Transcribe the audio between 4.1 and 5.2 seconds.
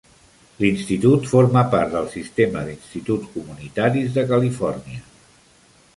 de Califòrnia.